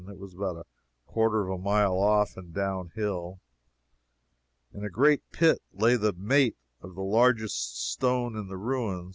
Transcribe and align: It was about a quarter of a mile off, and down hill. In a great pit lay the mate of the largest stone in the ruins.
It 0.09 0.17
was 0.17 0.33
about 0.33 0.55
a 0.55 0.65
quarter 1.05 1.43
of 1.43 1.51
a 1.51 1.61
mile 1.61 1.99
off, 1.99 2.35
and 2.35 2.51
down 2.51 2.89
hill. 2.95 3.39
In 4.73 4.83
a 4.83 4.89
great 4.89 5.21
pit 5.31 5.61
lay 5.73 5.95
the 5.95 6.11
mate 6.13 6.57
of 6.81 6.95
the 6.95 7.03
largest 7.03 7.91
stone 7.91 8.35
in 8.35 8.47
the 8.47 8.57
ruins. 8.57 9.09